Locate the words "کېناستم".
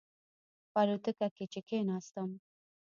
1.67-2.29